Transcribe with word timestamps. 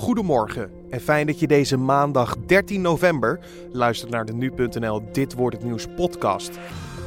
Goedemorgen 0.00 0.70
en 0.90 1.00
fijn 1.00 1.26
dat 1.26 1.40
je 1.40 1.46
deze 1.46 1.76
maandag 1.76 2.36
13 2.46 2.80
november 2.80 3.40
luistert 3.72 4.10
naar 4.10 4.24
de 4.24 4.32
Nu.nl 4.32 5.12
Dit 5.12 5.34
Wordt 5.34 5.56
Het 5.56 5.64
Nieuws 5.64 5.86
podcast. 5.96 6.58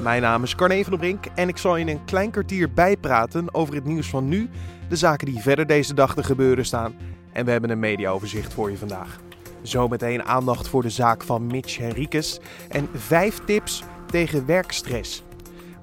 Mijn 0.02 0.21
naam 0.21 0.44
is 0.44 0.55
Carne 0.55 0.84
van 0.84 0.92
der 0.92 1.00
Brink 1.00 1.26
en 1.36 1.48
ik 1.48 1.58
zal 1.58 1.76
je 1.76 1.86
in 1.86 1.90
een 1.90 2.06
klein 2.06 2.32
kwartier 2.32 2.74
bijpraten 2.74 3.54
over 3.54 3.76
het 3.76 3.86
nieuws 3.86 4.10
van 4.10 4.28
nu, 4.28 4.50
de 4.90 4.96
zaken 4.96 5.26
die 5.26 5.40
verder 5.40 5.68
deze 5.68 5.94
dag 5.94 6.16
te 6.16 6.24
gebeuren 6.24 6.66
staan 6.66 6.96
en 7.32 7.46
we 7.46 7.52
hebben 7.52 7.70
een 7.70 7.79
mediaoverzicht 7.79 8.54
voor 8.54 8.71
je 8.71 8.77
vandaag. 8.77 9.20
Zometeen 9.62 10.23
aandacht 10.23 10.68
voor 10.68 10.82
de 10.82 10.89
zaak 10.89 11.23
van 11.23 11.48
Mitch 11.48 11.78
Henriques 11.78 12.39
en 12.70 12.89
vijf 12.94 13.39
tips 13.46 13.84
tegen 14.05 14.46
werkstress. 14.46 15.23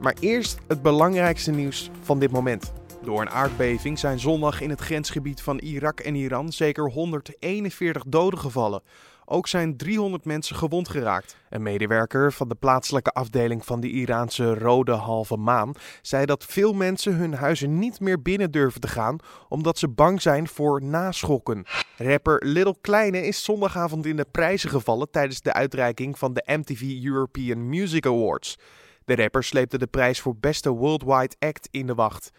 Maar 0.00 0.14
eerst 0.20 0.58
het 0.66 0.82
belangrijkste 0.82 1.50
nieuws 1.50 1.90
van 2.02 2.18
dit 2.18 2.30
moment. 2.30 2.72
Door 3.04 3.20
een 3.20 3.30
aardbeving 3.30 3.98
zijn 3.98 4.18
zondag 4.18 4.60
in 4.60 4.70
het 4.70 4.80
grensgebied 4.80 5.42
van 5.42 5.58
Irak 5.58 6.00
en 6.00 6.14
Iran 6.14 6.52
zeker 6.52 6.90
141 6.90 8.02
doden 8.06 8.38
gevallen. 8.38 8.82
Ook 9.24 9.48
zijn 9.48 9.76
300 9.76 10.24
mensen 10.24 10.56
gewond 10.56 10.88
geraakt. 10.88 11.36
Een 11.50 11.62
medewerker 11.62 12.32
van 12.32 12.48
de 12.48 12.54
plaatselijke 12.54 13.10
afdeling 13.10 13.64
van 13.64 13.80
de 13.80 13.90
Iraanse 13.90 14.54
Rode 14.54 14.92
Halve 14.92 15.36
Maan 15.36 15.72
zei 16.02 16.26
dat 16.26 16.44
veel 16.44 16.72
mensen 16.72 17.14
hun 17.14 17.34
huizen 17.34 17.78
niet 17.78 18.00
meer 18.00 18.22
binnen 18.22 18.50
durven 18.50 18.80
te 18.80 18.88
gaan 18.88 19.18
omdat 19.48 19.78
ze 19.78 19.88
bang 19.88 20.22
zijn 20.22 20.48
voor 20.48 20.82
naschokken. 20.82 21.64
Rapper 21.96 22.46
Little 22.46 22.76
Kleine 22.80 23.26
is 23.26 23.44
zondagavond 23.44 24.06
in 24.06 24.16
de 24.16 24.26
prijzen 24.30 24.70
gevallen 24.70 25.10
tijdens 25.10 25.40
de 25.40 25.52
uitreiking 25.52 26.18
van 26.18 26.34
de 26.34 26.42
MTV 26.46 27.04
European 27.04 27.68
Music 27.68 28.06
Awards. 28.06 28.56
De 29.04 29.16
rapper 29.16 29.44
sleepte 29.44 29.78
de 29.78 29.86
prijs 29.86 30.20
voor 30.20 30.36
beste 30.36 30.70
worldwide 30.70 31.36
act 31.38 31.68
in 31.70 31.86
de 31.86 31.94
wacht. 31.94 32.30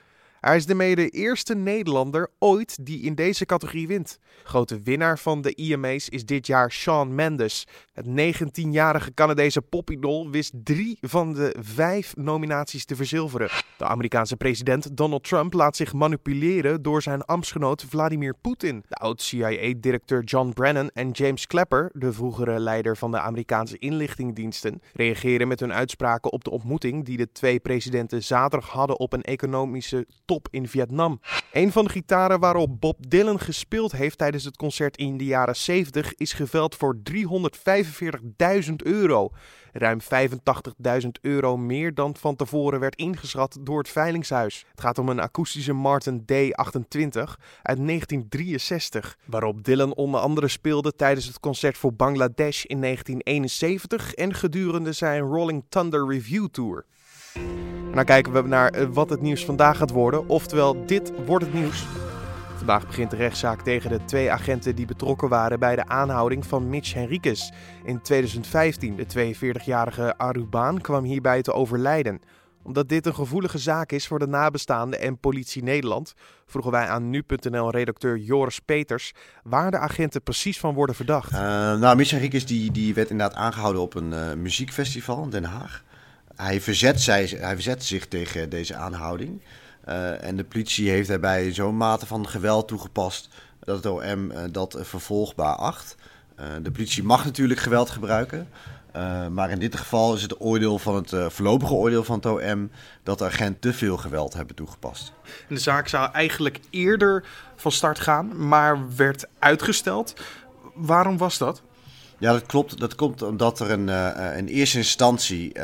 Hij 0.41 0.55
is 0.55 0.65
de 0.65 0.75
mede 0.75 1.09
eerste 1.09 1.55
Nederlander 1.55 2.29
ooit 2.39 2.85
die 2.85 3.01
in 3.01 3.15
deze 3.15 3.45
categorie 3.45 3.87
wint. 3.87 4.19
Grote 4.43 4.79
winnaar 4.79 5.19
van 5.19 5.41
de 5.41 5.53
EMA's 5.53 6.09
is 6.09 6.25
dit 6.25 6.47
jaar 6.47 6.71
Shawn 6.71 7.15
Mendes. 7.15 7.67
Het 7.93 8.05
19-jarige 8.05 9.13
Canadese 9.13 9.61
popidol 9.61 10.29
wist 10.29 10.53
drie 10.63 10.97
van 11.01 11.33
de 11.33 11.55
vijf 11.59 12.15
nominaties 12.15 12.85
te 12.85 12.95
verzilveren. 12.95 13.49
De 13.77 13.85
Amerikaanse 13.85 14.35
president 14.35 14.97
Donald 14.97 15.23
Trump 15.23 15.53
laat 15.53 15.75
zich 15.75 15.93
manipuleren 15.93 16.81
door 16.81 17.01
zijn 17.01 17.23
ambtsgenoot 17.23 17.85
Vladimir 17.89 18.35
Poetin. 18.41 18.83
De 18.87 18.95
oud-CIA-directeur 18.95 20.23
John 20.23 20.49
Brennan 20.49 20.89
en 20.93 21.11
James 21.11 21.47
Clapper, 21.47 21.89
de 21.93 22.13
vroegere 22.13 22.59
leider 22.59 22.97
van 22.97 23.11
de 23.11 23.19
Amerikaanse 23.19 23.77
inlichtingendiensten, 23.77 24.81
reageren 24.93 25.47
met 25.47 25.59
hun 25.59 25.73
uitspraken 25.73 26.31
op 26.31 26.43
de 26.43 26.51
ontmoeting 26.51 27.05
die 27.05 27.17
de 27.17 27.31
twee 27.31 27.59
presidenten 27.59 28.23
zaterdag 28.23 28.69
hadden 28.69 28.99
op 28.99 29.13
een 29.13 29.23
economische 29.23 30.05
in 30.51 30.67
Vietnam. 30.67 31.19
Een 31.51 31.71
van 31.71 31.83
de 31.83 31.89
gitaren 31.89 32.39
waarop 32.39 32.79
Bob 32.79 33.09
Dylan 33.09 33.39
gespeeld 33.39 33.91
heeft 33.91 34.17
tijdens 34.17 34.43
het 34.43 34.57
concert 34.57 34.97
in 34.97 35.17
de 35.17 35.25
jaren 35.25 35.55
70 35.55 36.15
is 36.15 36.33
geveld 36.33 36.75
voor 36.75 36.97
345.000 37.11 38.75
euro. 38.83 39.29
Ruim 39.73 39.99
85.000 40.01 41.07
euro 41.21 41.57
meer 41.57 41.93
dan 41.93 42.15
van 42.15 42.35
tevoren 42.35 42.79
werd 42.79 42.95
ingeschat 42.95 43.57
door 43.61 43.77
het 43.77 43.89
Veilingshuis. 43.89 44.65
Het 44.71 44.81
gaat 44.81 44.97
om 44.97 45.09
een 45.09 45.19
akoestische 45.19 45.73
Martin 45.73 46.19
D28 46.21 46.27
uit 47.61 47.77
1963, 47.77 49.17
waarop 49.25 49.63
Dylan 49.63 49.95
onder 49.95 50.19
andere 50.19 50.47
speelde 50.47 50.95
tijdens 50.95 51.25
het 51.25 51.39
concert 51.39 51.77
voor 51.77 51.93
Bangladesh 51.93 52.63
in 52.63 52.81
1971 52.81 54.13
en 54.13 54.33
gedurende 54.33 54.91
zijn 54.91 55.21
Rolling 55.21 55.63
Thunder 55.69 56.07
Review 56.07 56.47
Tour. 56.47 56.85
Nou 57.93 58.05
kijken 58.05 58.33
we 58.33 58.41
naar 58.41 58.69
eh, 58.69 58.87
wat 58.93 59.09
het 59.09 59.21
nieuws 59.21 59.45
vandaag 59.45 59.77
gaat 59.77 59.91
worden, 59.91 60.27
oftewel 60.27 60.85
dit 60.85 61.11
wordt 61.25 61.45
het 61.45 61.53
nieuws. 61.53 61.85
Vandaag 62.55 62.87
begint 62.87 63.11
de 63.11 63.17
rechtszaak 63.17 63.61
tegen 63.61 63.89
de 63.89 64.05
twee 64.05 64.31
agenten 64.31 64.75
die 64.75 64.85
betrokken 64.85 65.29
waren 65.29 65.59
bij 65.59 65.75
de 65.75 65.87
aanhouding 65.87 66.45
van 66.45 66.69
Mitch 66.69 66.93
Henriques 66.93 67.51
in 67.83 68.01
2015. 68.01 68.95
De 68.95 69.33
42-jarige 69.33 70.17
Arubaan 70.17 70.81
kwam 70.81 71.03
hierbij 71.03 71.41
te 71.41 71.53
overlijden. 71.53 72.21
Omdat 72.63 72.89
dit 72.89 73.05
een 73.05 73.15
gevoelige 73.15 73.57
zaak 73.57 73.91
is 73.91 74.07
voor 74.07 74.19
de 74.19 74.27
nabestaanden 74.27 74.99
en 74.99 75.17
politie 75.17 75.63
Nederland, 75.63 76.13
vroegen 76.45 76.71
wij 76.71 76.87
aan 76.87 77.09
nu.nl-redacteur 77.09 78.17
Joris 78.17 78.59
Peters 78.59 79.11
waar 79.43 79.71
de 79.71 79.77
agenten 79.77 80.23
precies 80.23 80.59
van 80.59 80.73
worden 80.73 80.95
verdacht. 80.95 81.31
Uh, 81.31 81.39
nou, 81.39 81.95
Mitch 81.95 82.11
Henriques 82.11 82.45
die, 82.45 82.71
die 82.71 82.93
werd 82.93 83.09
inderdaad 83.09 83.37
aangehouden 83.37 83.81
op 83.81 83.95
een 83.95 84.11
uh, 84.11 84.33
muziekfestival 84.33 85.23
in 85.23 85.29
Den 85.29 85.43
Haag. 85.43 85.83
Hij 86.35 86.61
verzet, 86.61 87.01
zij, 87.01 87.25
hij 87.25 87.77
zich 87.77 88.07
tegen 88.07 88.49
deze 88.49 88.75
aanhouding. 88.75 89.41
Uh, 89.87 90.23
en 90.23 90.35
de 90.35 90.43
politie 90.43 90.89
heeft 90.89 91.07
daarbij 91.07 91.53
zo'n 91.53 91.77
mate 91.77 92.05
van 92.05 92.27
geweld 92.27 92.67
toegepast 92.67 93.29
dat 93.59 93.83
het 93.83 93.85
OM 93.85 94.31
uh, 94.31 94.39
dat 94.51 94.77
vervolgbaar 94.81 95.55
acht. 95.55 95.95
De 96.61 96.71
politie 96.71 97.03
mag 97.03 97.25
natuurlijk 97.25 97.59
geweld 97.59 97.89
gebruiken. 97.89 98.47
maar 99.31 99.49
in 99.49 99.59
dit 99.59 99.75
geval 99.75 100.15
is 100.15 100.21
het 100.21 100.41
oordeel 100.41 100.79
van 100.79 100.95
het 100.95 101.33
voorlopige 101.33 101.73
oordeel 101.73 102.03
van 102.03 102.15
het 102.15 102.25
OM 102.25 102.71
dat 103.03 103.17
de 103.17 103.25
agent 103.25 103.61
te 103.61 103.73
veel 103.73 103.97
geweld 103.97 104.33
hebben 104.33 104.55
toegepast. 104.55 105.13
De 105.47 105.57
zaak 105.57 105.87
zou 105.87 106.11
eigenlijk 106.11 106.59
eerder 106.69 107.23
van 107.55 107.71
start 107.71 107.99
gaan, 107.99 108.47
maar 108.47 108.95
werd 108.95 109.27
uitgesteld. 109.39 110.13
Waarom 110.73 111.17
was 111.17 111.37
dat? 111.37 111.61
Ja, 112.21 112.31
dat 112.31 112.45
klopt. 112.45 112.79
Dat 112.79 112.95
komt 112.95 113.21
omdat 113.21 113.59
er 113.59 113.71
een, 113.71 113.87
uh, 113.87 114.37
in 114.37 114.47
eerste 114.47 114.77
instantie 114.77 115.57
uh, 115.57 115.63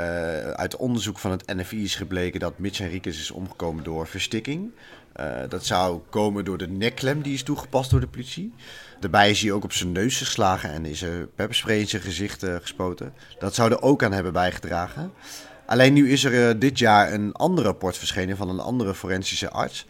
uit 0.52 0.76
onderzoek 0.76 1.20
van 1.20 1.32
het 1.32 1.46
NFI 1.46 1.84
is 1.84 1.96
gebleken 1.96 2.40
dat 2.40 2.60
Mitch 2.60 2.78
Henriques 2.78 3.20
is 3.20 3.32
omgekomen 3.32 3.84
door 3.84 4.08
verstikking. 4.08 4.72
Uh, 5.20 5.26
dat 5.50 5.66
zou 5.66 6.00
komen 6.10 6.46
door 6.46 6.58
de 6.58 6.68
nekklem 6.68 7.22
die 7.22 7.34
is 7.34 7.44
toegepast 7.44 7.92
door 7.92 8.00
de 8.00 8.08
politie. 8.08 8.54
Daarbij 9.00 9.30
is 9.30 9.42
hij 9.42 9.52
ook 9.52 9.64
op 9.64 9.74
zijn 9.74 9.92
neus 9.92 10.18
geslagen 10.18 10.72
en 10.72 10.86
is 10.86 11.02
er 11.02 11.28
pepperspray 11.36 11.80
in 11.80 11.88
zijn 11.88 12.02
gezicht 12.02 12.44
gespoten. 12.62 13.14
Dat 13.40 13.56
zou 13.56 13.72
er 13.72 13.82
ook 13.82 14.04
aan 14.04 14.14
hebben 14.14 14.34
bijgedragen. 14.34 15.12
Alleen 15.68 15.94
nu 15.94 16.12
is 16.12 16.24
er 16.24 16.60
dit 16.60 16.80
jaar 16.80 17.14
een 17.14 17.34
ander 17.34 17.64
rapport 17.64 17.98
verschenen 17.98 18.38
van 18.38 18.50
een 18.50 18.60
andere 18.60 18.96
forensische 18.96 19.50
arts. 19.50 19.86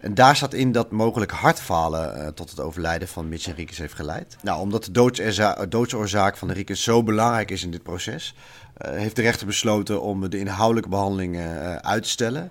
En 0.00 0.14
daar 0.14 0.36
staat 0.36 0.54
in 0.54 0.72
dat 0.72 0.90
mogelijk 0.90 1.30
hartfalen 1.30 2.18
uh, 2.18 2.26
tot 2.26 2.50
het 2.50 2.60
overlijden 2.60 3.08
van 3.08 3.28
Mitch 3.28 3.46
Henriques 3.46 3.78
heeft 3.78 3.94
geleid. 3.94 4.36
Nou, 4.42 4.60
omdat 4.60 4.84
de 4.84 5.68
doodsoorzaak 5.68 6.36
van 6.36 6.48
Henriques 6.48 6.82
zo 6.82 7.02
belangrijk 7.02 7.50
is 7.50 7.64
in 7.64 7.70
dit 7.70 7.82
proces, 7.82 8.34
uh, 8.84 8.90
heeft 8.90 9.16
de 9.16 9.22
rechter 9.22 9.46
besloten 9.46 10.02
om 10.02 10.30
de 10.30 10.38
inhoudelijke 10.38 10.88
behandeling 10.88 11.38
uit 11.80 12.02
te 12.02 12.08
stellen. 12.08 12.50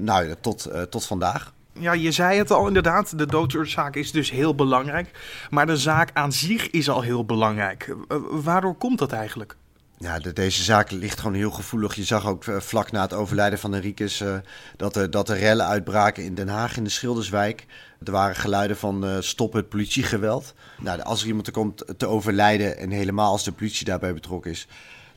nou, 0.00 0.34
tot, 0.40 0.70
tot 0.90 1.06
vandaag. 1.06 1.52
Ja, 1.72 1.92
je 1.92 2.12
zei 2.12 2.38
het 2.38 2.50
al 2.50 2.66
inderdaad, 2.66 3.18
de 3.18 3.26
doodsoorzaak 3.26 3.96
is 3.96 4.12
dus 4.12 4.30
heel 4.30 4.54
belangrijk. 4.54 5.10
Maar 5.50 5.66
de 5.66 5.76
zaak 5.76 6.10
aan 6.12 6.32
zich 6.32 6.70
is 6.70 6.88
al 6.88 7.00
heel 7.00 7.24
belangrijk. 7.24 7.94
waardoor 8.30 8.74
komt 8.74 8.98
dat 8.98 9.12
eigenlijk? 9.12 9.56
Ja, 10.00 10.18
de, 10.18 10.32
deze 10.32 10.62
zaak 10.62 10.90
ligt 10.90 11.18
gewoon 11.18 11.34
heel 11.34 11.50
gevoelig. 11.50 11.94
Je 11.94 12.04
zag 12.04 12.26
ook 12.26 12.46
uh, 12.46 12.60
vlak 12.60 12.92
na 12.92 13.02
het 13.02 13.12
overlijden 13.12 13.58
van 13.58 13.72
Henriques 13.72 14.20
uh, 14.20 14.36
dat, 14.76 14.96
er, 14.96 15.10
dat 15.10 15.28
er 15.28 15.38
rellen 15.38 15.66
uitbraken 15.66 16.24
in 16.24 16.34
Den 16.34 16.48
Haag, 16.48 16.76
in 16.76 16.84
de 16.84 16.90
Schilderswijk. 16.90 17.66
Er 18.04 18.12
waren 18.12 18.36
geluiden 18.36 18.76
van 18.76 19.04
uh, 19.04 19.16
stop 19.20 19.52
het 19.52 19.68
politiegeweld. 19.68 20.54
Nou, 20.80 21.00
als 21.00 21.20
er 21.20 21.26
iemand 21.26 21.46
er 21.46 21.52
komt 21.52 21.84
te 21.96 22.06
overlijden 22.06 22.78
en 22.78 22.90
helemaal 22.90 23.32
als 23.32 23.44
de 23.44 23.52
politie 23.52 23.84
daarbij 23.84 24.14
betrokken 24.14 24.50
is, 24.50 24.66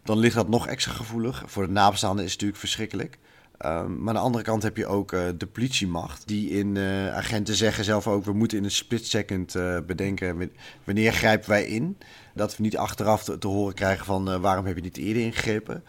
dan 0.03 0.18
ligt 0.18 0.36
dat 0.36 0.50
nog 0.50 0.68
extra 0.68 0.94
gevoelig. 0.94 1.44
Voor 1.46 1.66
de 1.66 1.72
nabestaanden 1.72 2.25
is 2.25 2.31
het 2.31 2.41
natuurlijk 2.41 2.59
verschrikkelijk. 2.59 3.18
Um, 3.66 3.97
maar 3.99 4.07
aan 4.07 4.13
de 4.13 4.19
andere 4.19 4.44
kant 4.44 4.63
heb 4.63 4.77
je 4.77 4.88
ook 4.88 5.11
uh, 5.11 5.22
de 5.38 5.45
politiemacht, 5.45 6.27
die 6.27 6.49
in 6.49 6.75
uh, 6.75 7.16
agenten 7.16 7.55
zeggen 7.55 7.83
zelf 7.83 8.07
ook: 8.07 8.25
we 8.25 8.33
moeten 8.33 8.57
in 8.57 8.63
een 8.63 8.72
split 8.72 9.07
second 9.07 9.55
uh, 9.55 9.77
bedenken 9.88 10.51
wanneer 10.83 11.13
grijpen 11.13 11.49
wij 11.49 11.66
in. 11.66 11.97
Dat 12.33 12.57
we 12.57 12.63
niet 12.63 12.77
achteraf 12.77 13.23
te, 13.23 13.38
te 13.38 13.47
horen 13.47 13.73
krijgen 13.73 14.05
van 14.05 14.41
waarom 14.41 14.66
heb 14.66 14.75
je 14.75 14.81
niet 14.81 14.97
eerder 14.97 15.23
ingegrepen. 15.23 15.83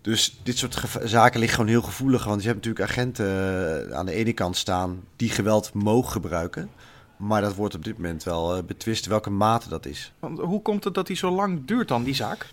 Dus 0.00 0.40
dit 0.42 0.58
soort 0.58 0.84
zaken 1.04 1.40
liggen 1.40 1.58
gewoon 1.58 1.72
heel 1.72 1.82
gevoelig. 1.82 2.24
Want 2.24 2.42
je 2.42 2.48
hebt 2.48 2.64
natuurlijk 2.64 2.90
agenten 2.90 3.96
aan 3.96 4.06
de 4.06 4.12
ene 4.12 4.32
kant 4.32 4.56
staan 4.56 5.00
die 5.16 5.30
geweld 5.30 5.72
mogen 5.74 6.12
gebruiken. 6.12 6.70
Maar 7.16 7.40
dat 7.40 7.54
wordt 7.54 7.74
op 7.74 7.84
dit 7.84 7.96
moment 7.96 8.22
wel 8.22 8.62
betwist 8.62 9.06
welke 9.06 9.30
mate 9.30 9.68
dat 9.68 9.86
is. 9.86 10.12
Want 10.18 10.38
hoe 10.38 10.62
komt 10.62 10.84
het 10.84 10.94
dat 10.94 11.06
die 11.06 11.16
zo 11.16 11.30
lang 11.30 11.66
duurt 11.66 11.88
dan, 11.88 12.04
die 12.04 12.14
zaak? 12.14 12.52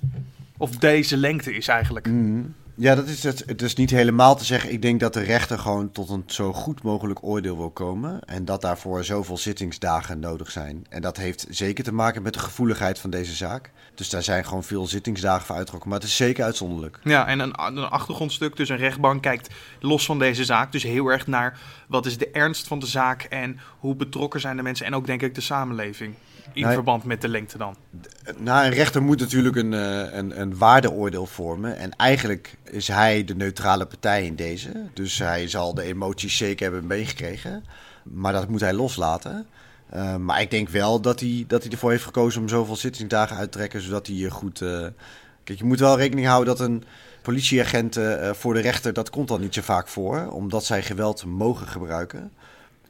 Of 0.58 0.78
deze 0.78 1.18
lengte 1.18 1.56
is 1.56 1.68
eigenlijk? 1.68 2.08
Mm. 2.08 2.54
Ja, 2.84 2.96
dat 2.96 3.08
is 3.08 3.24
het. 3.24 3.44
Het 3.46 3.62
is 3.62 3.76
niet 3.76 3.90
helemaal 3.90 4.36
te 4.36 4.46
zeggen. 4.46 4.72
Ik 4.72 4.82
denk 4.82 5.00
dat 5.00 5.14
de 5.14 5.22
rechter 5.22 5.60
gewoon 5.60 5.92
tot 5.92 6.10
een 6.10 6.24
zo 6.26 6.54
goed 6.54 6.84
mogelijk 6.84 7.24
oordeel 7.24 7.58
wil 7.58 7.70
komen. 7.70 8.22
En 8.26 8.46
dat 8.46 8.62
daarvoor 8.62 9.04
zoveel 9.04 9.38
zittingsdagen 9.38 10.20
nodig 10.20 10.52
zijn. 10.52 10.86
En 10.90 11.02
dat 11.02 11.18
heeft 11.18 11.46
zeker 11.50 11.84
te 11.84 11.94
maken 11.94 12.22
met 12.22 12.34
de 12.34 12.40
gevoeligheid 12.40 13.00
van 13.00 13.10
deze 13.10 13.34
zaak. 13.34 13.72
Dus 13.96 14.10
daar 14.10 14.24
zijn 14.24 14.46
gewoon 14.46 14.64
veel 14.64 14.88
zittingsdagen 14.88 15.46
voor 15.46 15.56
uitgetrokken. 15.56 15.90
Maar 15.90 16.00
het 16.00 16.08
is 16.08 16.16
zeker 16.16 16.44
uitzonderlijk. 16.44 17.00
Ja, 17.04 17.28
en 17.28 17.40
een, 17.40 17.54
een 17.58 17.78
achtergrondstuk, 17.78 18.56
dus 18.56 18.70
een 18.70 18.78
rechtbank 18.78 19.22
kijkt 19.22 19.54
los 19.80 20.06
van 20.06 20.20
deze 20.20 20.44
zaak. 20.44 20.72
Dus 20.72 20.84
heel 20.84 21.08
erg 21.08 21.28
naar 21.28 21.60
wat 21.88 22.06
is 22.06 22.18
de 22.18 22.30
ernst 22.30 22.68
van 22.68 22.80
de 22.80 22.88
zaak 22.88 23.24
en 23.24 23.60
hoe 23.80 23.96
betrokken 23.96 24.40
zijn 24.40 24.58
de 24.58 24.64
mensen. 24.64 24.86
En 24.86 24.96
ook 24.96 25.06
denk 25.06 25.22
ik 25.22 25.36
de 25.36 25.42
samenleving 25.42 26.16
in 26.54 26.62
nou, 26.62 26.74
verband 26.74 27.04
met 27.04 27.22
de 27.22 27.28
lengte 27.28 27.58
dan? 27.58 27.76
Nou, 28.38 28.66
een 28.66 28.74
rechter 28.74 29.02
moet 29.02 29.20
natuurlijk 29.20 29.56
een, 29.56 29.72
een, 29.72 30.40
een 30.40 30.58
waardeoordeel 30.58 31.26
vormen. 31.26 31.78
En 31.78 31.96
eigenlijk 31.96 32.56
is 32.64 32.88
hij 32.88 33.24
de 33.24 33.36
neutrale 33.36 33.86
partij 33.86 34.26
in 34.26 34.36
deze. 34.36 34.72
Dus 34.94 35.18
hij 35.18 35.48
zal 35.48 35.74
de 35.74 35.84
emoties 35.84 36.38
zeker 36.38 36.64
hebben 36.72 36.88
meegekregen. 36.88 37.64
Maar 38.04 38.34
dat 38.34 38.48
moet 38.48 38.60
hij 38.60 38.74
loslaten. 38.74 39.48
Uh, 39.96 40.16
maar 40.16 40.42
ik 40.42 40.52
denk 40.52 40.70
wel 40.70 41.02
dat 41.02 41.20
hij, 41.20 41.46
dat 41.48 41.64
hij 41.64 41.72
ervoor 41.72 41.92
heeft 41.92 42.04
gekozen 42.04 42.42
om 42.42 42.50
zoveel 42.50 42.76
zittingsdagen 42.76 43.36
uit 43.36 43.52
te 43.52 43.58
trekken, 43.58 43.82
zodat 43.82 44.08
hij 44.08 44.30
goed... 44.30 44.62
Uh, 44.62 44.88
kijk, 45.44 45.60
je 45.60 45.66
moet 45.66 45.80
wel 45.80 45.98
rekening 45.98 46.28
houden 46.28 46.58
dat 46.58 46.68
een 46.68 46.84
politieagent 47.22 47.98
uh, 47.98 48.32
voor 48.34 48.54
de 48.54 48.60
rechter, 48.60 48.94
dat 48.94 49.10
komt 49.10 49.28
dan 49.28 49.42
niet 49.42 49.54
zo 49.54 49.62
vaak 49.62 49.88
voor, 49.88 50.32
omdat 50.32 50.66
zij 50.66 50.84
geweld 50.84 51.26
mogen 51.26 51.68
gebruiken. 51.68 52.32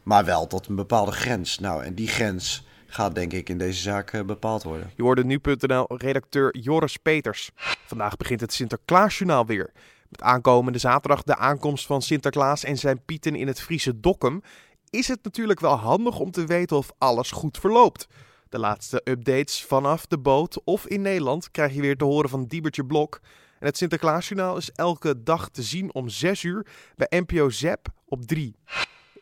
Maar 0.04 0.26
wel 0.26 0.48
tot 0.48 0.68
een 0.68 0.76
bepaalde 0.76 1.12
grens. 1.12 1.60
Nou, 1.60 1.84
en 1.84 1.94
die 1.94 2.08
grens 2.08 2.64
gaat 2.94 3.16
denk 3.16 3.34
ik 3.34 3.50
in 3.50 3.58
deze 3.58 3.82
zaak 3.82 4.26
bepaald 4.26 4.64
worden. 4.64 4.92
Je 4.96 5.04
hoorde 5.04 5.26
nu.nl-redacteur 5.26 6.58
Joris 6.58 6.98
Peters. 6.98 7.52
Vandaag 7.86 8.18
begint 8.18 8.42
het 8.42 8.54
Sinterklaasjournaal 8.54 9.46
weer. 9.46 9.72
Met 10.10 10.22
aankomende 10.22 10.80
zaterdag 10.80 11.24
de 11.24 11.36
aankomst 11.36 11.86
van 11.86 12.02
Sinterklaas 12.02 12.64
en 12.64 12.78
zijn 12.78 13.02
pieten 13.06 13.36
in 13.36 13.48
het 13.48 13.62
Friese 13.62 14.00
Dokkum 14.00 14.42
is 14.90 15.08
het 15.08 15.24
natuurlijk 15.24 15.60
wel 15.60 15.76
handig 15.76 16.20
om 16.20 16.32
te 16.32 16.46
weten 16.46 16.78
of 16.78 16.92
alles 16.98 17.32
goed 17.32 17.58
verloopt. 17.58 18.08
De 18.50 18.60
laatste 18.60 19.02
updates 19.04 19.64
vanaf 19.64 20.06
de 20.06 20.18
boot 20.18 20.64
of 20.64 20.86
in 20.86 21.02
Nederland 21.02 21.52
krijg 21.52 21.74
je 21.74 21.82
weer 21.82 21.98
te 21.98 22.06
horen 22.06 22.30
van 22.30 22.46
Diebertje 22.46 22.86
Blok. 22.86 23.20
En 23.60 23.68
het 23.68 23.78
Sinterklaasjournaal 23.78 24.58
is 24.58 24.72
elke 24.72 25.24
dag 25.24 25.50
te 25.50 25.62
zien 25.62 25.94
om 25.94 26.10
6 26.10 26.44
uur 26.44 26.66
bij 26.96 27.08
NPO 27.20 27.50
ZEP 27.50 27.88
op 28.06 28.26
3. 28.26 28.56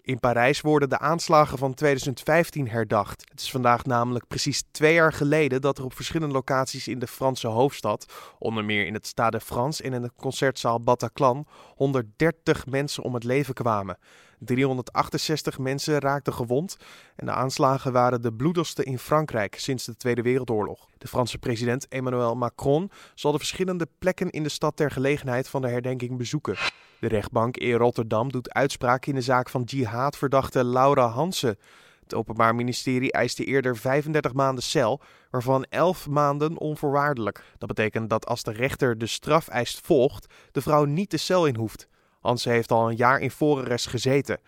In 0.04 0.20
Parijs 0.20 0.62
worden 0.62 0.90
de 0.90 1.00
aanslagen 1.00 1.58
van 1.58 1.74
2015 1.74 2.70
herdacht. 2.70 3.24
Het 3.30 3.40
is 3.40 3.52
vandaag 3.52 3.86
namelijk 3.86 4.28
precies 4.28 4.64
twee 4.72 4.94
jaar 4.94 5.14
geleden 5.14 5.62
dat 5.62 5.78
er 5.78 5.84
op 5.84 5.94
verschillende 5.94 6.34
locaties 6.34 6.88
in 6.88 7.00
de 7.00 7.08
Franse 7.08 7.48
hoofdstad, 7.48 8.06
onder 8.40 8.66
meer 8.66 8.86
in 8.86 8.94
het 8.94 9.08
Stade 9.08 9.38
de 9.38 9.44
France 9.44 9.84
en 9.84 9.94
in 9.94 10.02
de 10.02 10.12
concertzaal 10.16 10.82
Bataclan, 10.82 11.48
130 11.76 12.66
mensen 12.66 13.04
om 13.04 13.14
het 13.14 13.24
leven 13.24 13.54
kwamen. 13.54 13.98
368 14.46 15.58
mensen 15.60 16.00
raakten 16.00 16.34
gewond 16.34 16.78
en 17.16 17.26
de 17.26 17.32
aanslagen 17.32 17.92
waren 17.92 18.22
de 18.22 18.34
bloedigste 18.34 18.84
in 18.84 19.00
Frankrijk 19.00 19.56
sinds 19.60 19.86
de 19.86 19.96
Tweede 19.96 20.22
Wereldoorlog. 20.22 20.88
De 20.98 21.08
Franse 21.08 21.38
president 21.38 21.88
Emmanuel 21.88 22.36
Macron 22.36 22.92
zal 23.16 23.32
de 23.32 23.38
verschillende 23.38 23.88
plekken 24.00 24.30
in 24.30 24.44
de 24.44 24.50
stad 24.50 24.76
ter 24.76 24.92
gelegenheid 24.92 25.48
van 25.50 25.62
de 25.62 25.68
herdenking 25.68 26.18
bezoeken. 26.18 26.58
De 27.00 27.08
rechtbank 27.08 27.58
in 27.58 27.74
Rotterdam 27.74 28.32
doet 28.32 28.54
uitspraak 28.54 29.06
in 29.06 29.16
de 29.16 29.22
zaak 29.22 29.50
van 29.50 29.64
jihadverdachte 29.64 30.66
Laura 30.66 31.08
Hansen. 31.08 31.58
Het 32.04 32.14
Openbaar 32.14 32.56
Ministerie 32.56 33.12
eiste 33.12 33.44
eerder 33.44 33.78
35 33.78 34.34
maanden 34.34 34.64
cel, 34.64 35.02
waarvan 35.30 35.64
11 35.64 36.08
maanden 36.10 36.58
onvoorwaardelijk. 36.58 37.44
Dat 37.58 37.68
betekent 37.68 38.10
dat 38.10 38.26
als 38.26 38.44
de 38.44 38.52
rechter 38.52 38.98
de 38.98 39.06
strafeis 39.06 39.80
volgt, 39.84 40.34
de 40.52 40.62
vrouw 40.62 40.86
niet 40.86 41.12
de 41.12 41.18
cel 41.18 41.46
in 41.46 41.56
hoeft. 41.56 41.88
Hansen 42.22 42.52
heeft 42.52 42.72
al 42.72 42.90
een 42.90 42.96
jaar 42.96 43.20
in 43.20 43.32
voorarrest 43.32 43.88
gezeten. 43.88 44.40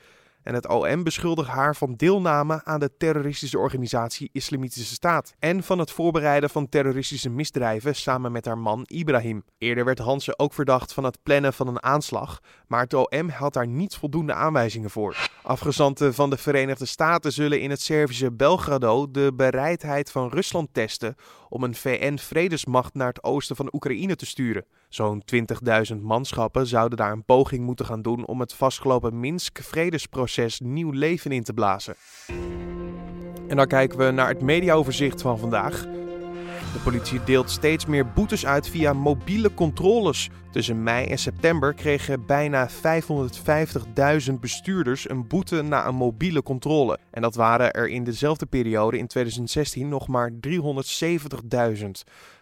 En 0.44 0.54
het 0.54 0.68
OM 0.68 1.04
beschuldigt 1.04 1.50
haar 1.50 1.76
van 1.76 1.94
deelname 1.94 2.62
aan 2.64 2.80
de 2.80 2.98
terroristische 2.98 3.60
organisatie 3.60 4.30
Islamitische 4.32 4.94
Staat. 4.94 5.34
En 5.40 5.64
van 5.64 5.80
het 5.80 5.92
voorbereiden 5.92 6.50
van 6.50 6.70
terroristische 6.70 7.30
misdrijven 7.30 7.96
samen 7.96 8.32
met 8.32 8.46
haar 8.46 8.58
man 8.58 8.86
Ibrahim. 8.88 9.44
Eerder 9.58 9.86
werd 9.86 10.00
Hansen 10.00 10.40
ook 10.40 10.54
verdacht 10.54 10.94
van 10.94 11.04
het 11.04 11.18
plannen 11.24 11.54
van 11.54 11.68
een 11.68 11.84
aanslag. 11.84 12.40
Maar 12.68 12.82
het 12.82 12.94
OM 12.94 13.30
had 13.30 13.54
daar 13.54 13.68
niet 13.68 13.96
voldoende 13.96 14.34
aanwijzingen 14.34 14.90
voor. 14.90 15.30
Afgezanten 15.44 16.14
van 16.14 16.30
de 16.30 16.38
Verenigde 16.38 16.86
Staten 16.86 17.32
zullen 17.32 17.62
in 17.62 17.70
het 17.70 17.82
Servische 17.82 18.32
Belgrado 18.32 19.12
de 19.12 19.34
bereidheid 19.36 20.12
van 20.12 20.30
Rusland 20.30 20.70
testen 20.72 21.16
om 21.50 21.64
een 21.64 21.76
VN-vredesmacht 21.76 22.94
naar 22.94 23.08
het 23.08 23.24
oosten 23.24 23.56
van 23.56 23.70
Oekraïne 23.74 24.16
te 24.16 24.26
sturen. 24.26 24.66
Zo'n 24.94 25.24
20.000 25.94 26.02
manschappen 26.02 26.68
zouden 26.68 26.98
daar 26.98 27.12
een 27.12 27.26
poging 27.26 27.66
moeten 27.66 27.86
gaan 27.86 28.02
doen 28.02 28.26
om 28.26 28.40
het 28.40 28.54
vastgelopen 28.54 29.20
Minsk-vredesproces 29.20 30.60
nieuw 30.60 30.92
leven 30.92 31.32
in 31.32 31.44
te 31.44 31.54
blazen. 31.54 31.96
En 33.48 33.56
dan 33.56 33.68
kijken 33.68 33.98
we 33.98 34.12
naar 34.12 34.28
het 34.28 34.42
mediaoverzicht 34.42 35.22
van 35.22 35.40
vandaag. 35.40 35.82
De 36.74 36.80
politie 36.84 37.24
deelt 37.24 37.50
steeds 37.50 37.86
meer 37.86 38.08
boetes 38.08 38.46
uit 38.46 38.70
via 38.70 38.94
mobiele 38.94 39.54
controles. 39.54 40.30
Tussen 40.52 40.84
mei 40.84 41.08
en 41.08 41.18
september 41.18 41.74
kregen 41.74 42.26
bijna 42.26 42.70
550.000 42.70 42.74
bestuurders 44.40 45.10
een 45.10 45.28
boete 45.28 45.62
na 45.62 45.88
een 45.88 45.96
mobiele 45.96 46.44
controle. 46.44 47.00
En 47.12 47.22
dat 47.22 47.36
waren 47.36 47.72
er 47.72 47.88
in 47.88 48.04
dezelfde 48.04 48.46
periode 48.46 48.98
in 48.98 49.08
2016 49.08 49.90
nog 49.90 50.08
maar 50.08 50.32
370.000. 50.32 51.90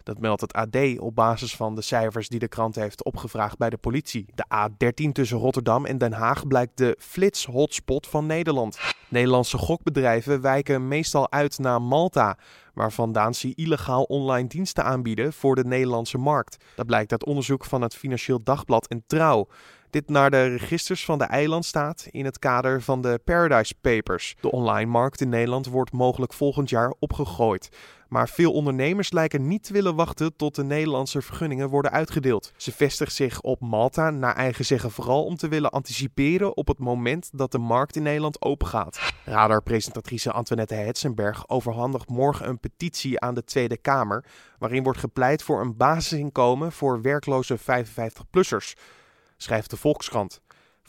Dat 0.02 0.18
meldt 0.18 0.40
het 0.40 0.52
AD 0.52 0.98
op 0.98 1.14
basis 1.14 1.56
van 1.56 1.74
de 1.74 1.82
cijfers 1.82 2.28
die 2.28 2.38
de 2.38 2.48
krant 2.48 2.74
heeft 2.74 3.04
opgevraagd 3.04 3.58
bij 3.58 3.70
de 3.70 3.76
politie. 3.76 4.26
De 4.34 4.44
A13 4.54 5.12
tussen 5.12 5.38
Rotterdam 5.38 5.86
en 5.86 5.98
Den 5.98 6.12
Haag 6.12 6.46
blijkt 6.46 6.76
de 6.76 6.96
flits-hotspot 6.98 8.06
van 8.06 8.26
Nederland. 8.26 8.78
Nederlandse 9.08 9.58
gokbedrijven 9.58 10.40
wijken 10.40 10.88
meestal 10.88 11.30
uit 11.32 11.58
naar 11.58 11.82
Malta, 11.82 12.38
waar 12.74 12.92
vandaan 12.92 13.32
illegaal 13.54 14.02
online 14.02 14.48
diensten 14.48 14.84
aanbieden 14.84 15.32
voor 15.32 15.54
de 15.54 15.64
Nederlandse 15.64 16.18
markt. 16.18 16.64
Dat 16.76 16.86
blijkt 16.86 17.10
uit 17.12 17.24
onderzoek 17.24 17.64
van 17.64 17.82
het 17.82 17.94
Financieel 17.94 18.42
Dagblad 18.42 18.86
en 18.86 19.02
Trouw. 19.06 19.48
Dit 19.90 20.08
naar 20.08 20.30
de 20.30 20.44
registers 20.44 21.04
van 21.04 21.18
de 21.18 21.24
eilandstaat 21.24 22.06
in 22.10 22.24
het 22.24 22.38
kader 22.38 22.82
van 22.82 23.00
de 23.00 23.20
Paradise 23.24 23.74
Papers. 23.80 24.34
De 24.40 24.50
online 24.50 24.90
markt 24.90 25.20
in 25.20 25.28
Nederland 25.28 25.66
wordt 25.66 25.92
mogelijk 25.92 26.32
volgend 26.32 26.70
jaar 26.70 26.94
opgegooid. 26.98 27.68
Maar 28.12 28.28
veel 28.28 28.52
ondernemers 28.52 29.12
lijken 29.12 29.48
niet 29.48 29.64
te 29.64 29.72
willen 29.72 29.94
wachten 29.94 30.36
tot 30.36 30.54
de 30.54 30.64
Nederlandse 30.64 31.22
vergunningen 31.22 31.68
worden 31.68 31.90
uitgedeeld. 31.90 32.52
Ze 32.56 32.72
vestigt 32.72 33.14
zich 33.14 33.40
op 33.40 33.60
Malta, 33.60 34.10
naar 34.10 34.34
eigen 34.34 34.64
zeggen 34.64 34.90
vooral 34.90 35.24
om 35.24 35.36
te 35.36 35.48
willen 35.48 35.70
anticiperen 35.70 36.56
op 36.56 36.68
het 36.68 36.78
moment 36.78 37.30
dat 37.32 37.52
de 37.52 37.58
markt 37.58 37.96
in 37.96 38.02
Nederland 38.02 38.42
opengaat. 38.42 39.12
Radarpresentatrice 39.24 40.32
Antoinette 40.32 40.74
Hetzenberg 40.74 41.48
overhandigt 41.48 42.08
morgen 42.08 42.48
een 42.48 42.60
petitie 42.60 43.20
aan 43.20 43.34
de 43.34 43.44
Tweede 43.44 43.76
Kamer, 43.76 44.24
waarin 44.58 44.82
wordt 44.82 44.98
gepleit 44.98 45.42
voor 45.42 45.60
een 45.60 45.76
basisinkomen 45.76 46.72
voor 46.72 47.02
werkloze 47.02 47.58
55-plussers, 47.58 48.72
schrijft 49.36 49.70
de 49.70 49.76
Volkskrant. 49.76 50.40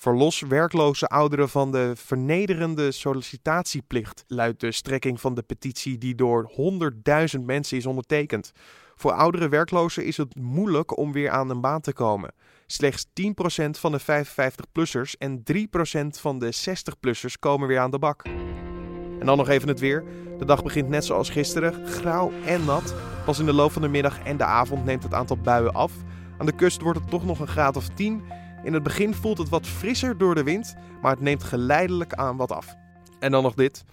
Verlos 0.04 0.42
werkloze 0.42 1.08
ouderen 1.08 1.50
van 1.50 1.72
de 1.72 1.92
vernederende 1.96 2.92
sollicitatieplicht, 2.92 4.24
luidt 4.28 4.60
de 4.60 4.72
strekking 4.72 5.22
van 5.22 5.34
de 5.34 5.42
petitie 5.42 5.98
die 5.98 6.16
door 6.16 6.52
100.000 7.36 7.42
mensen 7.42 7.78
is 7.78 7.86
ondertekend. 7.86 8.52
Voor 8.96 9.12
oudere 9.12 9.50
werklozen 9.50 10.06
is 10.06 10.18
het 10.18 10.36
moeilijk 10.36 10.98
om 10.98 11.12
weer 11.12 11.30
aan 11.30 11.50
een 11.50 11.62
baan 11.62 11.82
te 11.82 11.94
komen. 11.94 12.34
Slechts 12.66 13.06
10% 13.06 13.12
van 13.70 13.92
de 13.92 14.02
55-plussers 14.02 15.18
en 15.18 15.44
3% 15.54 15.56
van 16.20 16.40
de 16.40 16.54
60-plussers 16.54 17.40
komen 17.40 17.68
weer 17.68 17.80
aan 17.80 17.92
de 17.92 18.00
bak. 18.00 18.24
En 19.20 19.26
dan 19.26 19.38
nog 19.38 19.50
even 19.50 19.68
het 19.68 19.80
weer. 19.80 20.04
De 20.40 20.46
dag 20.46 20.64
begint 20.64 20.90
net 20.90 21.06
zoals 21.06 21.30
gisteren, 21.30 21.88
grauw 21.88 22.32
en 22.46 22.66
nat. 22.66 22.96
Pas 23.26 23.40
in 23.40 23.46
de 23.46 23.54
loop 23.54 23.72
van 23.72 23.82
de 23.82 23.88
middag 23.88 24.24
en 24.24 24.38
de 24.38 24.46
avond 24.46 24.86
neemt 24.86 25.04
het 25.04 25.14
aantal 25.14 25.38
buien 25.38 25.74
af. 25.74 25.92
Aan 26.38 26.46
de 26.46 26.56
kust 26.56 26.82
wordt 26.82 27.00
het 27.00 27.10
toch 27.10 27.26
nog 27.26 27.40
een 27.40 27.48
graad 27.48 27.76
of 27.76 27.88
10 27.88 28.24
in 28.64 28.74
het 28.74 28.84
begin 28.84 29.14
voelt 29.14 29.38
het 29.38 29.50
wat 29.50 29.68
frisser 29.68 30.18
door 30.18 30.36
de 30.36 30.44
wind, 30.44 30.76
maar 31.02 31.12
het 31.12 31.22
neemt 31.22 31.44
geleidelijk 31.44 32.14
aan 32.14 32.38
wat 32.38 32.52
af. 32.52 32.76
En 33.20 33.32
dan 33.32 33.44
nog 33.44 33.54
dit. 33.54 33.84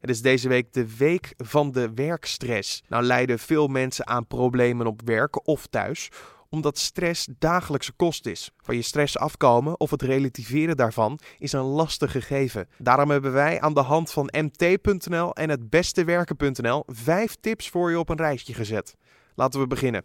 Het 0.00 0.10
is 0.10 0.22
deze 0.22 0.48
week 0.48 0.72
de 0.72 0.96
week 0.96 1.34
van 1.36 1.72
de 1.72 1.94
werkstress. 1.94 2.82
Nou 2.88 3.02
lijden 3.02 3.38
veel 3.38 3.66
mensen 3.66 4.06
aan 4.06 4.26
problemen 4.26 4.86
op 4.86 5.00
werk 5.04 5.46
of 5.46 5.66
thuis, 5.66 6.08
omdat 6.48 6.78
stress 6.78 7.28
dagelijkse 7.38 7.92
kost 7.92 8.26
is. 8.26 8.50
Van 8.56 8.76
je 8.76 8.82
stress 8.82 9.18
afkomen 9.18 9.80
of 9.80 9.90
het 9.90 10.02
relativeren 10.02 10.76
daarvan 10.76 11.18
is 11.38 11.52
een 11.52 11.60
lastig 11.60 12.12
gegeven. 12.12 12.68
Daarom 12.78 13.10
hebben 13.10 13.32
wij 13.32 13.60
aan 13.60 13.74
de 13.74 13.80
hand 13.80 14.10
van 14.12 14.30
mt.nl 14.36 15.34
en 15.34 15.48
het 15.48 15.70
bestewerken.nl 15.70 16.82
vijf 16.86 17.36
tips 17.40 17.68
voor 17.68 17.90
je 17.90 17.98
op 17.98 18.08
een 18.08 18.16
rijtje 18.16 18.54
gezet. 18.54 18.96
Laten 19.34 19.60
we 19.60 19.66
beginnen. 19.66 20.02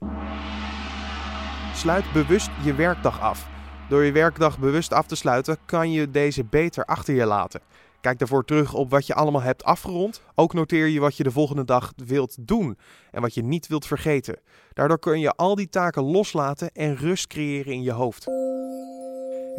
Sluit 1.73 2.11
bewust 2.13 2.49
je 2.63 2.73
werkdag 2.73 3.19
af. 3.21 3.54
Door 3.89 4.03
je 4.03 4.11
werkdag 4.11 4.59
bewust 4.59 4.93
af 4.93 5.07
te 5.07 5.15
sluiten, 5.15 5.57
kan 5.65 5.91
je 5.91 6.11
deze 6.11 6.43
beter 6.43 6.85
achter 6.85 7.13
je 7.13 7.25
laten. 7.25 7.61
Kijk 8.01 8.19
daarvoor 8.19 8.45
terug 8.45 8.73
op 8.73 8.89
wat 8.89 9.07
je 9.07 9.13
allemaal 9.13 9.41
hebt 9.41 9.63
afgerond. 9.63 10.21
Ook 10.35 10.53
noteer 10.53 10.87
je 10.87 10.99
wat 10.99 11.17
je 11.17 11.23
de 11.23 11.31
volgende 11.31 11.65
dag 11.65 11.93
wilt 11.95 12.47
doen 12.47 12.77
en 13.11 13.21
wat 13.21 13.33
je 13.33 13.43
niet 13.43 13.67
wilt 13.67 13.85
vergeten. 13.85 14.39
Daardoor 14.73 14.99
kun 14.99 15.19
je 15.19 15.31
al 15.31 15.55
die 15.55 15.69
taken 15.69 16.03
loslaten 16.03 16.71
en 16.71 16.95
rust 16.95 17.27
creëren 17.27 17.73
in 17.73 17.83
je 17.83 17.91
hoofd. 17.91 18.25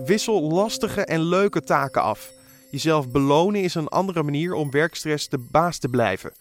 Wissel 0.07 0.43
lastige 0.43 1.05
en 1.05 1.21
leuke 1.21 1.63
taken 1.63 2.03
af. 2.03 2.31
Jezelf 2.71 3.11
belonen 3.11 3.63
is 3.63 3.75
een 3.75 3.89
andere 3.89 4.23
manier 4.23 4.55
om 4.55 4.71
werkstress 4.71 5.29
de 5.29 5.39
baas 5.51 5.79
te 5.79 5.89
blijven. 5.89 6.33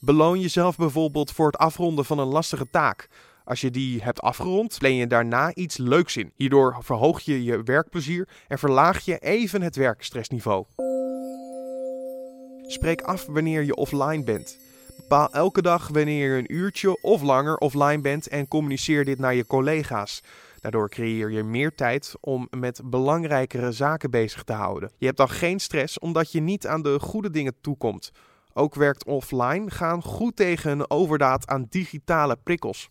Beloon 0.00 0.40
jezelf 0.40 0.76
bijvoorbeeld 0.76 1.30
voor 1.30 1.46
het 1.46 1.58
afronden 1.58 2.04
van 2.04 2.18
een 2.18 2.26
lastige 2.26 2.70
taak. 2.70 3.08
Als 3.44 3.60
je 3.60 3.70
die 3.70 4.02
hebt 4.02 4.20
afgerond, 4.20 4.78
plan 4.78 4.94
je 4.94 5.06
daarna 5.06 5.54
iets 5.54 5.76
leuks 5.76 6.16
in. 6.16 6.32
Hierdoor 6.34 6.76
verhoog 6.80 7.20
je 7.20 7.44
je 7.44 7.62
werkplezier 7.62 8.28
en 8.48 8.58
verlaag 8.58 9.04
je 9.04 9.18
even 9.18 9.62
het 9.62 9.76
werkstressniveau. 9.76 10.64
Spreek 12.62 13.00
af 13.00 13.26
wanneer 13.26 13.62
je 13.62 13.74
offline 13.74 14.24
bent. 14.24 14.58
Bepaal 14.96 15.32
elke 15.32 15.62
dag 15.62 15.88
wanneer 15.88 16.32
je 16.32 16.38
een 16.38 16.54
uurtje 16.54 17.02
of 17.02 17.22
langer 17.22 17.56
offline 17.56 18.00
bent 18.00 18.28
en 18.28 18.48
communiceer 18.48 19.04
dit 19.04 19.18
naar 19.18 19.34
je 19.34 19.46
collega's. 19.46 20.22
Daardoor 20.60 20.88
creëer 20.88 21.30
je 21.30 21.42
meer 21.42 21.74
tijd 21.74 22.14
om 22.20 22.48
met 22.50 22.80
belangrijkere 22.84 23.72
zaken 23.72 24.10
bezig 24.10 24.42
te 24.42 24.52
houden. 24.52 24.90
Je 24.98 25.06
hebt 25.06 25.18
dan 25.18 25.28
geen 25.28 25.60
stress 25.60 25.98
omdat 25.98 26.32
je 26.32 26.40
niet 26.40 26.66
aan 26.66 26.82
de 26.82 26.98
goede 27.00 27.30
dingen 27.30 27.54
toekomt. 27.60 28.12
ook 28.52 28.74
werkt 28.74 29.04
offline, 29.04 29.70
gaan 29.70 30.02
goed 30.02 30.36
tegen 30.36 30.70
een 30.70 30.90
overdaad 30.90 31.46
aan 31.46 31.66
digitale 31.70 32.36
prikkels. 32.36 32.90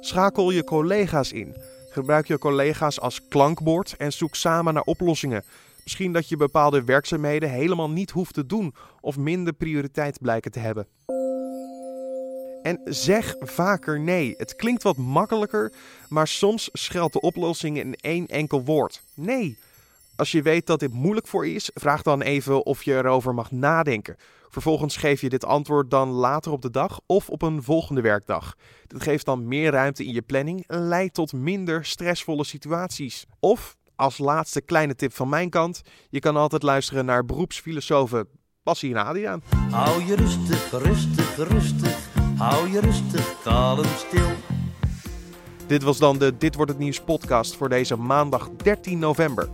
Schakel 0.00 0.50
je 0.50 0.64
collega's 0.64 1.32
in. 1.32 1.56
Gebruik 1.90 2.26
je 2.26 2.38
collega's 2.38 3.00
als 3.00 3.28
klankbord 3.28 3.94
en 3.96 4.12
zoek 4.12 4.34
samen 4.34 4.74
naar 4.74 4.82
oplossingen. 4.82 5.44
Misschien 5.82 6.12
dat 6.12 6.28
je 6.28 6.36
bepaalde 6.36 6.84
werkzaamheden 6.84 7.50
helemaal 7.50 7.90
niet 7.90 8.10
hoeft 8.10 8.34
te 8.34 8.46
doen 8.46 8.74
of 9.00 9.16
minder 9.16 9.52
prioriteit 9.52 10.18
blijken 10.20 10.50
te 10.50 10.58
hebben. 10.58 10.86
En 12.62 12.80
zeg 12.84 13.34
vaker 13.40 14.00
nee. 14.00 14.34
Het 14.36 14.56
klinkt 14.56 14.82
wat 14.82 14.96
makkelijker, 14.96 15.72
maar 16.08 16.28
soms 16.28 16.68
schuilt 16.72 17.12
de 17.12 17.20
oplossing 17.20 17.78
in 17.78 17.94
één 17.94 18.26
enkel 18.26 18.64
woord: 18.64 19.02
nee. 19.14 19.58
Als 20.16 20.32
je 20.32 20.42
weet 20.42 20.66
dat 20.66 20.80
dit 20.80 20.92
moeilijk 20.92 21.26
voor 21.26 21.46
je 21.46 21.54
is, 21.54 21.70
vraag 21.74 22.02
dan 22.02 22.22
even 22.22 22.66
of 22.66 22.82
je 22.82 22.94
erover 22.94 23.34
mag 23.34 23.50
nadenken. 23.50 24.16
Vervolgens 24.48 24.96
geef 24.96 25.20
je 25.20 25.28
dit 25.28 25.44
antwoord 25.44 25.90
dan 25.90 26.08
later 26.08 26.52
op 26.52 26.62
de 26.62 26.70
dag 26.70 27.00
of 27.06 27.28
op 27.28 27.42
een 27.42 27.62
volgende 27.62 28.00
werkdag. 28.00 28.54
Dit 28.86 29.02
geeft 29.02 29.24
dan 29.24 29.48
meer 29.48 29.70
ruimte 29.70 30.04
in 30.04 30.12
je 30.12 30.22
planning 30.22 30.64
en 30.66 30.88
leidt 30.88 31.14
tot 31.14 31.32
minder 31.32 31.84
stressvolle 31.84 32.44
situaties. 32.44 33.24
Of, 33.40 33.76
als 33.96 34.18
laatste 34.18 34.60
kleine 34.60 34.94
tip 34.94 35.12
van 35.12 35.28
mijn 35.28 35.50
kant, 35.50 35.82
je 36.10 36.20
kan 36.20 36.36
altijd 36.36 36.62
luisteren 36.62 37.04
naar 37.04 37.24
beroepsfilosofen 37.24 38.28
Passie 38.62 38.94
en 38.94 39.04
Adriaan. 39.04 39.42
Hou 39.70 40.04
je 40.04 40.16
rustig, 40.16 40.70
rustig, 40.70 41.36
rustig. 41.36 42.08
Hou 42.36 42.70
je 42.70 42.80
rustig, 42.80 43.42
kalm, 43.42 43.84
stil. 43.84 44.28
Dit 45.66 45.82
was 45.82 45.98
dan 45.98 46.18
de 46.18 46.36
Dit 46.38 46.54
wordt 46.54 46.70
het 46.70 46.80
nieuws 46.80 47.00
podcast 47.00 47.56
voor 47.56 47.68
deze 47.68 47.96
maandag 47.96 48.50
13 48.56 48.98
november. 48.98 49.48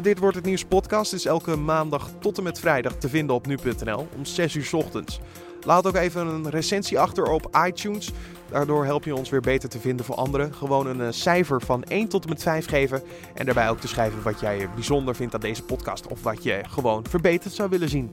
Dit 0.00 0.18
wordt 0.18 0.36
het 0.36 0.44
nieuws 0.44 0.64
podcast 0.64 1.12
is 1.12 1.26
elke 1.26 1.56
maandag 1.56 2.10
tot 2.20 2.38
en 2.38 2.44
met 2.44 2.58
vrijdag 2.58 2.94
te 2.94 3.08
vinden 3.08 3.36
op 3.36 3.46
nu.nl 3.46 4.08
om 4.16 4.24
6 4.24 4.54
uur 4.54 4.70
ochtends. 4.72 5.20
Laat 5.64 5.86
ook 5.86 5.94
even 5.94 6.26
een 6.26 6.50
recensie 6.50 6.98
achter 6.98 7.24
op 7.24 7.56
iTunes. 7.66 8.10
Daardoor 8.50 8.84
help 8.84 9.04
je 9.04 9.14
ons 9.14 9.30
weer 9.30 9.40
beter 9.40 9.68
te 9.68 9.78
vinden 9.78 10.06
voor 10.06 10.14
anderen. 10.14 10.54
Gewoon 10.54 10.86
een 10.86 11.00
eh, 11.00 11.06
cijfer 11.10 11.62
van 11.62 11.84
1 11.84 12.08
tot 12.08 12.22
en 12.22 12.28
met 12.28 12.42
5 12.42 12.66
geven. 12.66 13.02
En 13.34 13.44
daarbij 13.44 13.70
ook 13.70 13.80
te 13.80 13.88
schrijven 13.88 14.22
wat 14.22 14.40
jij 14.40 14.68
bijzonder 14.74 15.14
vindt 15.14 15.34
aan 15.34 15.40
deze 15.40 15.62
podcast. 15.62 16.06
Of 16.06 16.22
wat 16.22 16.42
je 16.42 16.60
gewoon 16.68 17.04
verbeterd 17.08 17.54
zou 17.54 17.68
willen 17.68 17.88
zien. 17.88 18.10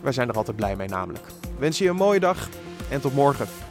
Wij 0.00 0.12
zijn 0.12 0.28
er 0.28 0.36
altijd 0.36 0.56
blij 0.56 0.76
mee 0.76 0.88
namelijk. 0.88 1.24
Wens 1.58 1.78
je 1.78 1.88
een 1.88 1.96
mooie 1.96 2.20
dag 2.20 2.48
en 2.90 3.00
tot 3.00 3.14
morgen. 3.14 3.69